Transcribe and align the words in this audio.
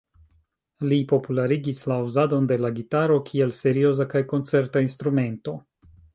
Li 0.93 0.97
popularigis 1.11 1.81
la 1.91 1.97
uzadon 2.05 2.47
de 2.53 2.57
la 2.63 2.73
gitaro 2.79 3.19
kiel 3.29 3.55
serioza 3.59 4.09
kaj 4.15 4.25
koncerta 4.33 4.85
instrumento. 4.89 5.57